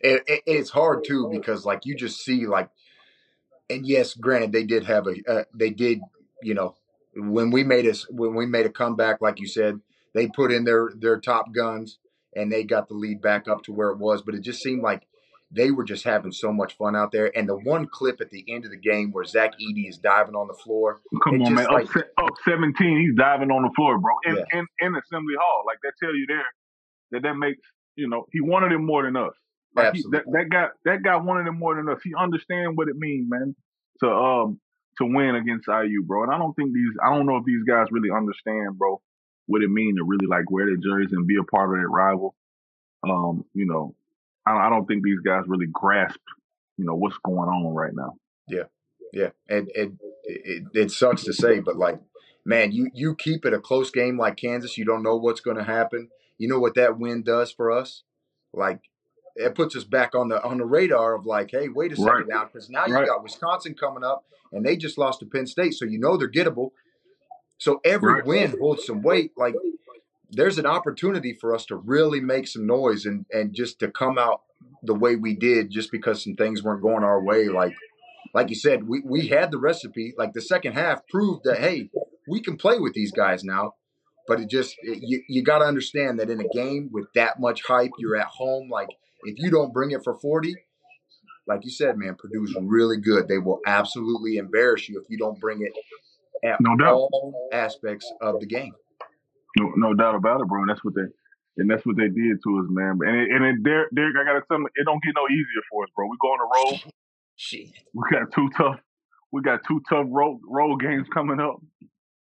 [0.00, 2.68] it, it, it's hard too because like you just see like,
[3.70, 6.00] and yes, granted they did have a uh, they did
[6.42, 6.74] you know
[7.14, 9.80] when we made us when we made a comeback like you said
[10.14, 11.98] they put in their their top guns
[12.34, 14.82] and they got the lead back up to where it was, but it just seemed
[14.82, 15.06] like
[15.50, 17.36] they were just having so much fun out there.
[17.36, 20.34] And the one clip at the end of the game where Zach Edey is diving
[20.34, 21.00] on the floor.
[21.22, 21.66] Come on, man.
[21.66, 24.14] Like, up, up, 17, he's diving on the floor, bro.
[24.24, 24.60] In, yeah.
[24.60, 25.64] in, in Assembly Hall.
[25.66, 26.46] Like that tell you there
[27.10, 27.60] that that makes,
[27.96, 29.34] you know, he wanted it more than us.
[29.74, 31.98] Like he, that, that guy that guy wanted it more than us.
[32.02, 33.54] He understand what it means, man,
[34.00, 34.60] to um
[34.98, 36.24] to win against IU, bro.
[36.24, 39.00] And I don't think these I don't know if these guys really understand, bro,
[39.46, 41.88] what it means to really like wear their jerseys and be a part of that
[41.88, 42.34] rival.
[43.02, 43.94] Um, you know,
[44.46, 46.20] I, don't think these guys really grasp,
[46.76, 48.14] you know, what's going on right now.
[48.48, 48.64] Yeah,
[49.12, 52.00] yeah, and, and it, it sucks to say, but like,
[52.44, 54.78] man, you you keep it a close game like Kansas.
[54.78, 56.08] You don't know what's going to happen.
[56.38, 58.02] You know what that win does for us?
[58.52, 58.80] Like,
[59.36, 62.12] it puts us back on the on the radar of like, hey, wait a second
[62.12, 62.26] right.
[62.28, 63.06] now, because now you right.
[63.06, 66.30] got Wisconsin coming up, and they just lost to Penn State, so you know they're
[66.30, 66.70] gettable.
[67.58, 68.26] So every right.
[68.26, 69.32] win holds some weight.
[69.36, 69.54] Like
[70.32, 74.18] there's an opportunity for us to really make some noise and and just to come
[74.18, 74.42] out
[74.82, 77.74] the way we did just because some things weren't going our way like
[78.34, 81.90] like you said we, we had the recipe like the second half proved that hey
[82.26, 83.74] we can play with these guys now
[84.26, 87.38] but it just it, you, you got to understand that in a game with that
[87.38, 88.88] much hype you're at home like
[89.24, 90.54] if you don't bring it for 40
[91.46, 95.38] like you said man purdue's really good they will absolutely embarrass you if you don't
[95.40, 95.72] bring it
[96.46, 98.72] at no all aspects of the game
[99.58, 100.60] no, no doubt about it, bro.
[100.60, 101.08] And that's what they
[101.58, 102.98] and that's what they did to us, man.
[103.04, 105.62] And it, and it, Derek, Derek, I gotta tell you, it don't get no easier
[105.70, 106.06] for us, bro.
[106.06, 106.92] We go on the road.
[107.36, 107.68] Shit.
[107.94, 108.80] We got two tough.
[109.32, 111.60] We got two tough road road games coming up.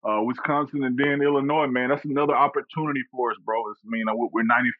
[0.07, 1.89] Uh, Wisconsin and then Illinois, man.
[1.89, 3.69] That's another opportunity for us, bro.
[3.71, 4.71] It's, I mean, we're 95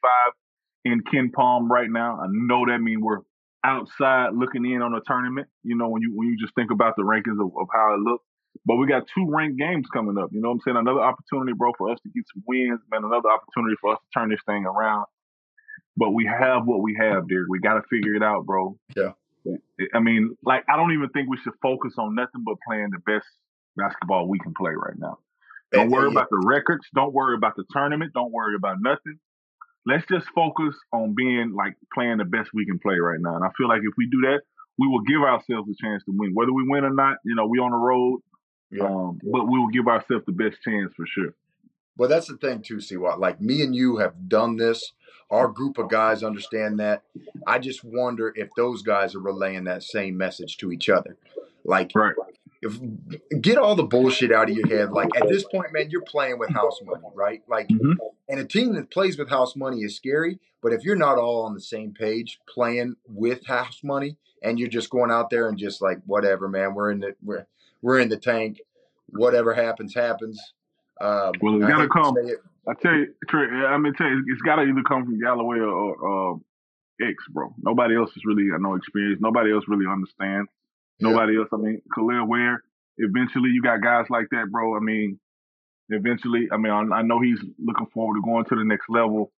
[0.85, 2.19] in KenPom right now.
[2.21, 3.19] I know that means we're
[3.63, 5.47] outside looking in on a tournament.
[5.63, 7.99] You know, when you when you just think about the rankings of, of how it
[7.99, 8.23] looks.
[8.65, 10.29] But we got two ranked games coming up.
[10.31, 10.77] You know what I'm saying?
[10.77, 13.03] Another opportunity, bro, for us to get some wins, man.
[13.03, 15.05] Another opportunity for us to turn this thing around.
[15.95, 17.49] But we have what we have, Derek.
[17.49, 18.77] We got to figure it out, bro.
[18.95, 19.11] Yeah.
[19.93, 22.99] I mean, like, I don't even think we should focus on nothing but playing the
[22.99, 23.25] best
[23.75, 25.19] basketball we can play right now.
[25.71, 26.85] Don't worry about the records.
[26.95, 28.13] Don't worry about the tournament.
[28.13, 29.19] Don't worry about nothing.
[29.87, 33.35] Let's just focus on being like playing the best we can play right now.
[33.35, 34.41] And I feel like if we do that,
[34.77, 36.33] we will give ourselves a chance to win.
[36.33, 38.21] Whether we win or not, you know, we on the road.
[38.69, 38.83] Yeah.
[38.83, 41.33] Um, but we will give ourselves the best chance for sure.
[41.97, 43.17] Well, that's the thing too, Siwa.
[43.17, 44.91] Like me and you have done this.
[45.31, 47.03] Our group of guys understand that.
[47.45, 51.17] I just wonder if those guys are relaying that same message to each other.
[51.65, 52.13] Like, right.
[52.61, 52.79] If
[53.41, 54.91] get all the bullshit out of your head.
[54.91, 57.41] Like at this point, man, you're playing with house money, right?
[57.47, 57.93] Like, mm-hmm.
[58.29, 60.39] and a team that plays with house money is scary.
[60.61, 64.69] But if you're not all on the same page, playing with house money, and you're
[64.69, 67.45] just going out there and just like whatever, man, we're in the we're
[67.81, 68.59] we're in the tank.
[69.09, 70.41] Whatever happens, happens.
[70.99, 72.15] Um, well, it's got to come.
[72.67, 75.59] I tell you, Trey, I'm gonna tell you, it's got to either come from Galloway
[75.59, 76.37] or, or uh,
[77.01, 77.53] X, bro.
[77.61, 79.21] Nobody else is really got no experience.
[79.21, 80.49] Nobody else really understands.
[80.99, 81.39] Nobody yeah.
[81.39, 81.49] else.
[81.53, 82.63] I mean, Kel'el Ware.
[82.97, 84.75] Eventually, you got guys like that, bro.
[84.75, 85.19] I mean,
[85.89, 89.31] eventually, I mean, I, I know he's looking forward to going to the next level.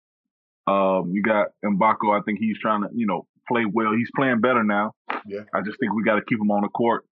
[0.66, 2.18] Um, you got Mgbako.
[2.18, 3.92] I think he's trying to, you know, play well.
[3.92, 4.92] He's playing better now.
[5.26, 5.40] Yeah.
[5.54, 7.04] I just think we got to keep him on the court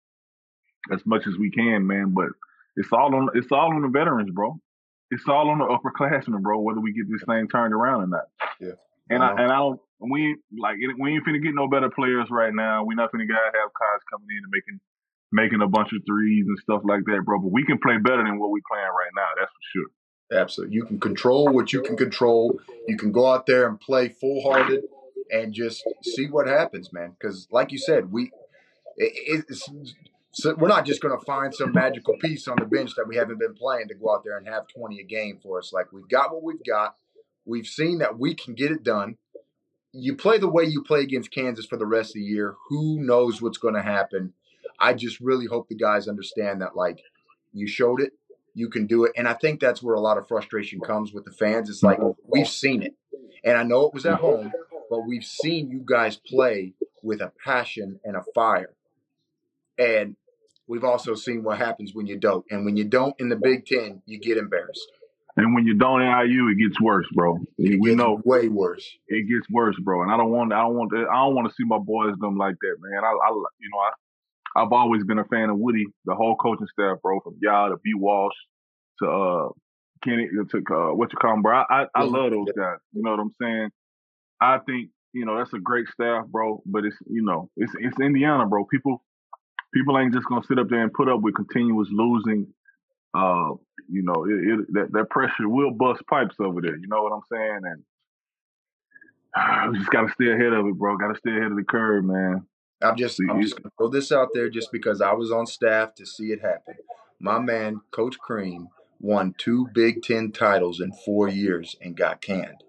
[0.92, 2.14] as much as we can, man.
[2.14, 2.28] But
[2.76, 4.60] it's all on it's all on the veterans, bro.
[5.12, 6.60] It's all on the upperclassmen, bro.
[6.60, 8.26] Whether we get this thing turned around or not.
[8.60, 8.76] Yeah.
[9.10, 12.28] And I, I and I don't we like we ain't finna get no better players
[12.30, 12.84] right now.
[12.84, 14.80] We not finna gotta have guys coming in and making
[15.32, 17.40] making a bunch of threes and stuff like that, bro.
[17.40, 19.30] But we can play better than what we playing right now.
[19.38, 19.90] That's for sure.
[20.40, 20.76] Absolutely.
[20.76, 22.60] You can control what you can control.
[22.88, 24.84] You can go out there and play full hearted
[25.32, 27.16] and just see what happens, man.
[27.20, 28.32] Because, like you said, we
[28.98, 29.46] it,
[30.58, 33.40] we're not just going to find some magical piece on the bench that we haven't
[33.40, 35.72] been playing to go out there and have 20 a game for us.
[35.72, 36.96] Like we've got what we've got.
[37.46, 39.18] We've seen that we can get it done.
[39.98, 42.56] You play the way you play against Kansas for the rest of the year.
[42.68, 44.34] Who knows what's going to happen?
[44.78, 47.02] I just really hope the guys understand that, like,
[47.54, 48.12] you showed it,
[48.54, 49.14] you can do it.
[49.16, 51.70] And I think that's where a lot of frustration comes with the fans.
[51.70, 52.94] It's like, we've seen it.
[53.46, 54.52] And I know it was at home,
[54.90, 58.74] but we've seen you guys play with a passion and a fire.
[59.78, 60.18] And
[60.68, 62.46] we've also seen what happens when you don't.
[62.50, 64.92] And when you don't in the Big Ten, you get embarrassed.
[65.38, 67.40] And when you don't in IU, it gets worse, bro.
[67.58, 68.90] It we know way worse.
[69.08, 70.02] It gets worse, bro.
[70.02, 72.14] And I don't want, I don't want, to, I don't want to see my boys
[72.20, 73.04] them like that, man.
[73.04, 73.92] I, I you know, I,
[74.56, 77.78] I've always been a fan of Woody, the whole coaching staff, bro, from y'all to
[77.84, 78.36] B Walsh
[79.00, 79.50] to uh
[80.04, 81.58] Kenny to uh, what you call him, bro.
[81.58, 82.78] I I, I love those guys.
[82.94, 83.70] You know what I'm saying?
[84.40, 86.62] I think you know that's a great staff, bro.
[86.66, 88.66] But it's you know it's it's Indiana, bro.
[88.66, 89.04] People
[89.74, 92.48] people ain't just gonna sit up there and put up with continuous losing.
[93.14, 93.52] Uh,
[93.90, 96.76] you know, it, it, that that pressure will bust pipes over there.
[96.76, 97.62] You know what I'm saying?
[97.64, 97.84] And
[99.36, 100.98] uh, we just gotta stay ahead of it, bro.
[100.98, 102.46] Gotta stay ahead of the curve, man.
[102.82, 105.96] I'm just I'm just gonna throw this out there just because I was on staff
[105.96, 106.76] to see it happen.
[107.20, 108.68] My man, Coach Crean,
[109.00, 112.64] won two Big Ten titles in four years and got canned.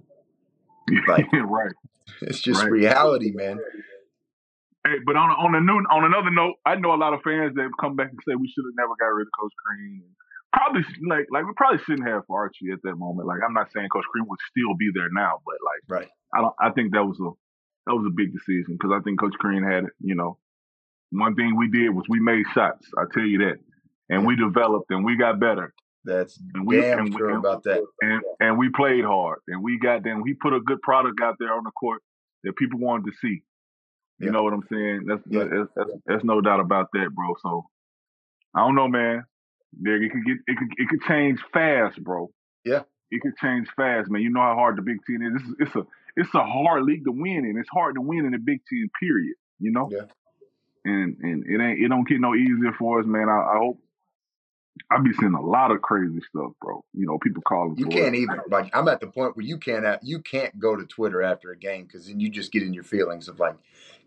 [1.09, 1.73] Like, right.
[2.23, 2.71] It's just right.
[2.71, 3.59] reality, man.
[4.87, 7.57] Hey, but on on a new on another note, I know a lot of fans
[7.57, 10.05] that come back and say we should have never got rid of Coach Crean.
[10.57, 13.29] Probably like like we probably shouldn't have for Archie at that moment.
[13.29, 16.09] Like I'm not saying Coach Crean would still be there now, but like right.
[16.35, 16.55] I don't.
[16.59, 17.31] I think that was a
[17.87, 20.39] that was a big decision because I think Coach Crean had you know
[21.11, 22.89] one thing we did was we made shots.
[22.97, 23.59] I tell you that,
[24.09, 24.27] and yeah.
[24.27, 25.75] we developed and we got better.
[26.05, 27.85] That's and we, damn and sure we, about that.
[28.01, 30.23] And and we played hard, and we got them.
[30.23, 32.01] We put a good product out there on the court
[32.45, 33.43] that people wanted to see.
[34.19, 34.31] You yeah.
[34.31, 35.05] know what I'm saying?
[35.07, 35.45] That's, yeah.
[35.45, 37.35] that's, that's that's no doubt about that, bro.
[37.43, 37.67] So
[38.55, 39.25] I don't know, man.
[39.73, 42.31] There it could get it could it could change fast, bro.
[42.65, 44.23] Yeah, it could change fast, man.
[44.23, 45.43] You know how hard the Big Ten is.
[45.43, 47.59] It's, it's a it's a hard league to win in.
[47.59, 49.35] It's hard to win in the Big Ten, period.
[49.59, 49.89] You know.
[49.91, 50.07] Yeah.
[50.85, 53.29] And and it ain't it don't get no easier for us, man.
[53.29, 53.81] I, I hope
[54.91, 56.85] I be seeing a lot of crazy stuff, bro.
[56.93, 57.77] You know, people calling.
[57.77, 58.71] You can't even like.
[58.75, 61.85] I'm at the point where you can't you can't go to Twitter after a game
[61.85, 63.57] because then you just get in your feelings of like,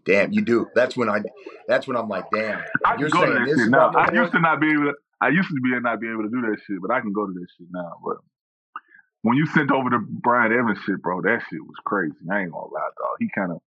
[0.06, 0.68] damn, you do.
[0.76, 1.22] That's when I.
[1.68, 2.64] That's when I'm like, damn.
[2.86, 3.92] I to that shit now.
[3.92, 4.86] I used to not be able.
[4.86, 7.02] To, I used to be and not be able to do that shit, but I
[7.02, 8.00] can go to that shit now.
[8.04, 8.18] But
[9.22, 12.16] when you sent over the Brian Evans shit, bro, that shit was crazy.
[12.32, 13.18] I ain't gonna lie, dog.
[13.20, 13.62] He kind of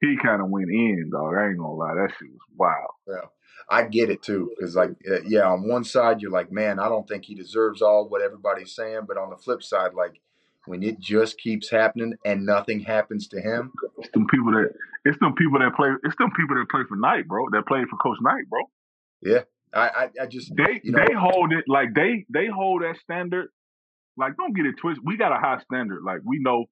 [0.00, 1.34] he kind of went in, dog.
[1.36, 2.90] I ain't gonna lie, that shit was wild.
[3.08, 3.28] Yeah.
[3.70, 6.88] I get it too, because like, uh, yeah, on one side you're like, man, I
[6.88, 10.20] don't think he deserves all what everybody's saying, but on the flip side, like,
[10.66, 14.70] when it just keeps happening and nothing happens to him, it's them people that
[15.04, 15.90] it's them people that play.
[16.04, 17.46] It's them people that play for Knight, bro.
[17.52, 18.60] That play for Coach Knight, bro.
[19.22, 19.42] Yeah,
[19.74, 22.96] I, I, I just they you know, they hold it like they they hold that
[22.98, 23.48] standard.
[24.16, 25.04] Like, don't get it twisted.
[25.04, 26.66] We got a high standard, like we know,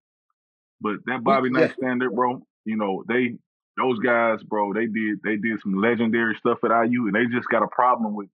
[0.80, 1.60] but that Bobby yeah.
[1.60, 2.42] Knight standard, bro.
[2.64, 3.36] You know, they
[3.76, 7.48] those guys, bro, they did they did some legendary stuff at IU, and they just
[7.48, 8.28] got a problem with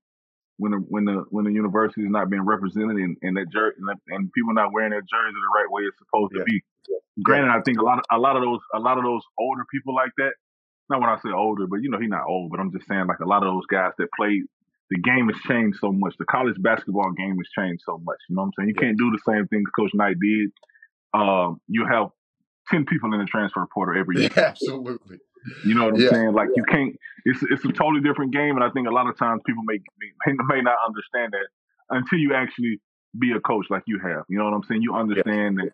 [0.59, 3.77] when the when the when the university is not being represented and, and that jersey
[3.79, 6.39] and, and, people not wearing their jersey the right way it's supposed yeah.
[6.39, 6.61] to be.
[6.89, 7.23] Yeah.
[7.23, 9.63] Granted, I think a lot of a lot of those a lot of those older
[9.71, 10.33] people like that.
[10.89, 13.07] Not when I say older, but you know he's not old, but I'm just saying
[13.07, 14.43] like a lot of those guys that played.
[14.89, 16.15] The game has changed so much.
[16.17, 18.17] The college basketball game has changed so much.
[18.27, 18.69] You know what I'm saying?
[18.69, 18.87] You yeah.
[18.87, 20.49] can't do the same things Coach Knight did.
[21.13, 22.07] Um, you have
[22.69, 24.29] ten people in the transfer portal every year.
[24.37, 25.17] absolutely.
[25.65, 26.09] You know what I'm yeah.
[26.09, 26.33] saying?
[26.33, 26.95] Like you can't.
[27.25, 29.79] It's it's a totally different game, and I think a lot of times people may
[29.99, 31.47] may, not understand that
[31.89, 32.81] until you actually
[33.17, 34.23] be a coach like you have.
[34.27, 34.81] You know what I'm saying?
[34.81, 35.65] You understand yeah.
[35.65, 35.71] that,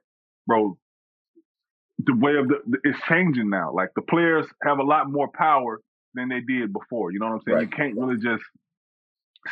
[0.47, 0.78] bro.
[1.99, 3.73] The way of the it's changing now.
[3.73, 5.80] Like the players have a lot more power
[6.13, 7.12] than they did before.
[7.12, 7.58] You know what I'm saying?
[7.58, 7.69] Right.
[7.69, 8.43] You can't really just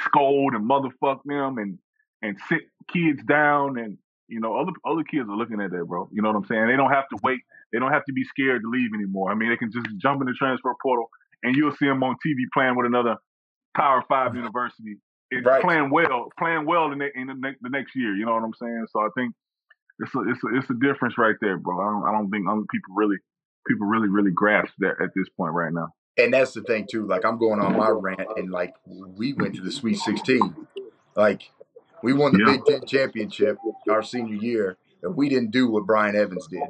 [0.05, 1.77] scold and motherfuck them and
[2.21, 6.09] and sit kids down and you know other other kids are looking at that, bro.
[6.11, 6.67] You know what I'm saying?
[6.67, 7.41] They don't have to wait
[7.73, 9.31] they don't have to be scared to leave anymore.
[9.31, 11.09] I mean, they can just jump in the transfer portal
[11.41, 13.17] and you'll see them on TV playing with another
[13.75, 14.37] Power Five mm-hmm.
[14.37, 14.97] university,
[15.43, 15.61] right.
[15.61, 18.15] playing well, playing well in, the, in the, ne- the, next year.
[18.15, 18.85] You know what I'm saying?
[18.93, 19.33] So I think
[19.99, 21.81] it's a, it's a, it's a difference right there, bro.
[21.81, 23.17] I don't, I don't think um, people really
[23.67, 25.89] people really really grasp that at this point right now.
[26.17, 27.07] And that's the thing too.
[27.07, 30.67] Like I'm going on my rant, and like we went to the Sweet 16,
[31.15, 31.49] like
[32.03, 32.57] we won the yeah.
[32.57, 33.57] Big Ten championship
[33.89, 36.61] our senior year, and we didn't do what Brian Evans did.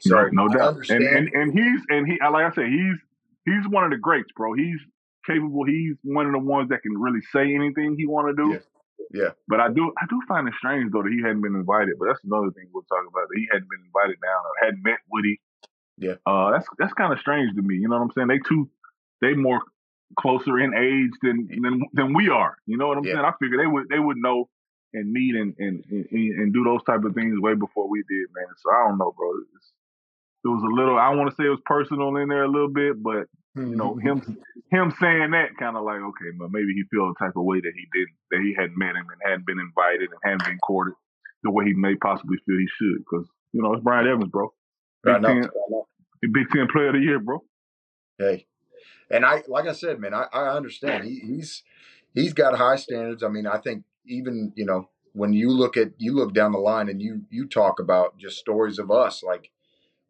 [0.00, 0.76] So right, no doubt.
[0.88, 2.96] And, and and he's and he like I said, he's
[3.44, 4.54] he's one of the greats, bro.
[4.54, 4.80] He's
[5.26, 5.64] capable.
[5.66, 8.50] He's one of the ones that can really say anything he want to do.
[8.52, 9.22] Yeah.
[9.22, 9.30] yeah.
[9.46, 11.94] But I do I do find it strange though that he hadn't been invited.
[11.98, 13.28] But that's another thing we'll talk about.
[13.28, 15.40] That he hadn't been invited down or hadn't met Woody.
[15.98, 16.16] Yeah.
[16.24, 17.76] Uh, that's that's kind of strange to me.
[17.76, 18.28] You know what I'm saying?
[18.28, 18.70] They two,
[19.20, 19.60] they more
[20.18, 22.56] closer in age than than than we are.
[22.66, 23.14] You know what I'm yeah.
[23.14, 23.24] saying?
[23.24, 24.48] I figure they would they would know
[24.92, 28.26] and meet and, and and and do those type of things way before we did,
[28.34, 28.54] man.
[28.58, 29.30] So I don't know, bro.
[29.56, 29.72] It's,
[30.44, 30.98] it was a little.
[30.98, 33.96] I want to say it was personal in there a little bit, but you know
[33.96, 34.76] him mm-hmm.
[34.76, 37.60] him saying that kind of like okay, but maybe he feel the type of way
[37.60, 40.58] that he didn't that he hadn't met him and hadn't been invited and hadn't been
[40.58, 40.94] courted
[41.42, 44.52] the way he may possibly feel he should because you know it's Brian Evans, bro.
[45.02, 45.50] Big Ten,
[46.32, 47.42] Big Ten Player of the Year, bro.
[48.18, 48.46] Hey,
[49.10, 51.04] and I like I said, man, I, I understand.
[51.04, 51.62] He, he's
[52.14, 53.22] he's got high standards.
[53.22, 56.58] I mean, I think even you know when you look at you look down the
[56.58, 59.50] line and you you talk about just stories of us like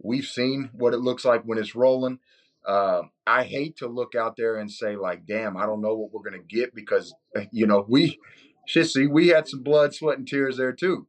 [0.02, 2.18] We've seen what it looks like when it's rolling.
[2.66, 6.12] uh, I hate to look out there and say like, "Damn, I don't know what
[6.12, 7.14] we're gonna get," because
[7.52, 8.18] you know we,
[8.66, 11.06] shit, see, we had some blood, sweat, and tears there too.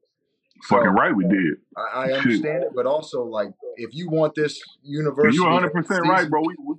[0.64, 1.56] So, Fucking right, we did.
[1.76, 6.08] I, I understand it, but also like, if you want this university, you're 100 percent
[6.08, 6.42] right, bro.
[6.42, 6.76] We, we,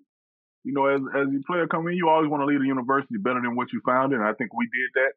[0.65, 3.17] you know, as as a player coming in, you always want to leave a university
[3.19, 4.17] better than what you found it.
[4.17, 5.13] And I think we did that.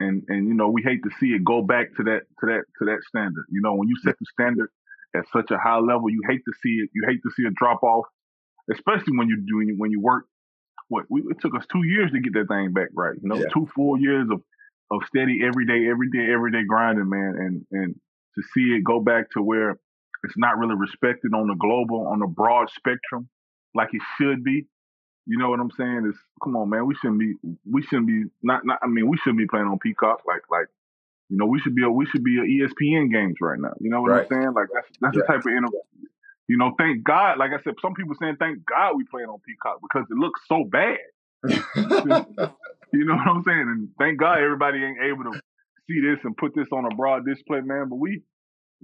[0.00, 2.64] And and you know, we hate to see it go back to that to that
[2.78, 3.46] to that standard.
[3.50, 4.70] You know, when you set the standard
[5.14, 6.90] at such a high level, you hate to see it.
[6.94, 8.06] You hate to see a drop off,
[8.72, 10.26] especially when you're do when you work.
[10.88, 13.14] What we, it took us two years to get that thing back right.
[13.20, 13.48] You know, yeah.
[13.52, 14.42] two full years of
[14.90, 17.34] of steady every day, every day, every day grinding, man.
[17.38, 17.94] And and
[18.34, 19.78] to see it go back to where
[20.24, 23.28] it's not really respected on the global, on the broad spectrum,
[23.74, 24.66] like it should be.
[25.26, 26.06] You know what I'm saying?
[26.08, 26.86] Is come on, man.
[26.86, 27.34] We shouldn't be.
[27.70, 28.24] We shouldn't be.
[28.42, 28.64] Not.
[28.64, 28.78] Not.
[28.82, 30.20] I mean, we shouldn't be playing on Peacock.
[30.26, 30.42] Like.
[30.50, 30.66] Like.
[31.30, 31.82] You know, we should be.
[31.82, 33.72] A, we should be a ESPN games right now.
[33.80, 34.26] You know what right.
[34.30, 34.52] I'm saying?
[34.54, 35.22] Like that's that's yeah.
[35.26, 36.08] the type of inter-
[36.48, 37.38] You know, thank God.
[37.38, 40.40] Like I said, some people saying thank God we playing on Peacock because it looks
[40.46, 40.98] so bad.
[42.92, 43.60] you know what I'm saying?
[43.60, 45.40] And thank God everybody ain't able to
[45.88, 47.88] see this and put this on a broad display, man.
[47.88, 48.22] But we,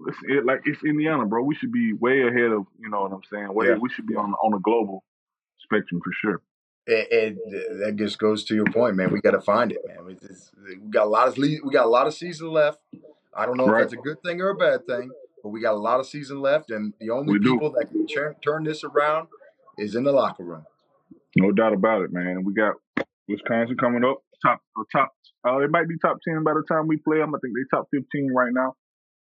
[0.06, 1.42] it's it, like it's Indiana, bro.
[1.42, 2.66] We should be way ahead of.
[2.78, 3.52] You know what I'm saying?
[3.52, 3.78] Way, yeah.
[3.80, 5.04] We should be on on a global
[5.58, 6.42] spectrum for sure.
[6.86, 9.12] It, it, that just goes to your point, man.
[9.12, 10.04] We got to find it, man.
[10.04, 12.78] We, we, got a lot of we got a lot of season left.
[13.34, 13.82] I don't know right.
[13.82, 15.10] if that's a good thing or a bad thing,
[15.42, 17.76] but we got a lot of season left, and the only we people do.
[17.78, 19.28] that can turn, turn this around
[19.78, 20.64] is in the locker room.
[21.36, 22.44] No doubt about it, man.
[22.44, 22.74] We got
[23.28, 24.60] Wisconsin coming up, top
[24.90, 25.12] top.
[25.46, 27.34] Uh, it might be top ten by the time we play them.
[27.34, 28.74] I think they top fifteen right now.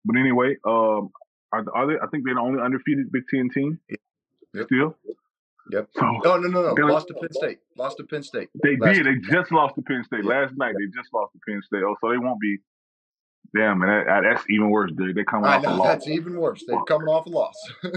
[0.07, 1.11] But anyway, um,
[1.53, 1.95] are, are they?
[2.03, 3.81] I think they're the only undefeated Big Ten team.
[4.55, 4.67] Yep.
[4.67, 4.97] Still.
[5.73, 5.89] Yep.
[5.99, 6.87] So, no, no, no, no.
[6.87, 7.59] Lost to Penn State.
[7.77, 8.49] Lost to Penn State.
[8.63, 9.07] They did.
[9.07, 10.75] They just lost to Penn State last night.
[10.79, 11.83] They just lost to Penn State.
[11.85, 12.59] Oh, so they won't be.
[13.55, 15.17] Damn, man, that, that's even worse, dude.
[15.17, 15.87] They're coming I off know, a loss.
[15.87, 16.65] That's even worse.
[16.67, 17.55] They're coming off a loss.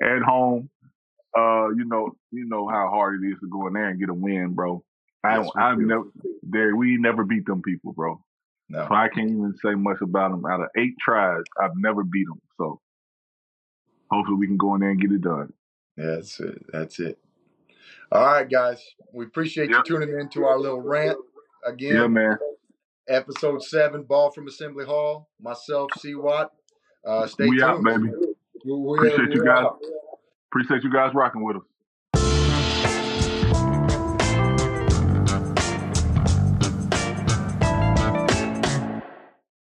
[0.00, 0.70] At home,
[1.36, 4.08] uh, you know, you know how hard it is to go in there and get
[4.08, 4.84] a win, bro.
[5.24, 6.04] I, yes, I've never
[6.42, 6.74] there.
[6.74, 8.20] We never beat them people, bro.
[8.68, 8.86] No.
[8.88, 10.44] So I can't even say much about them.
[10.46, 12.40] Out of eight tries, I've never beat them.
[12.56, 12.80] So
[14.10, 15.52] hopefully we can go in there and get it done.
[15.96, 16.64] That's it.
[16.72, 17.18] That's it.
[18.10, 18.82] All right, guys.
[19.12, 19.84] We appreciate yep.
[19.88, 21.18] you tuning in to our little rant
[21.66, 21.96] again.
[21.96, 22.38] Yeah, man.
[23.08, 25.28] Episode seven, Ball from Assembly Hall.
[25.40, 26.14] Myself, C.
[26.14, 26.52] Watt.
[27.06, 27.62] Uh, stay we tuned.
[27.62, 28.10] out, baby.
[28.64, 29.64] We, we, appreciate you guys.
[29.64, 29.78] Out.
[30.50, 31.62] Appreciate you guys rocking with us.